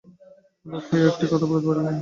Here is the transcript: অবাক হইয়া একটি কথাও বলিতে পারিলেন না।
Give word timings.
অবাক 0.65 0.83
হইয়া 0.89 1.07
একটি 1.11 1.25
কথাও 1.31 1.49
বলিতে 1.49 1.67
পারিলেন 1.67 1.77
না। 1.77 1.89